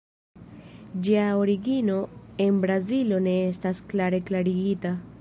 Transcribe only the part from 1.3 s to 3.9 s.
origino en Brazilo ne estas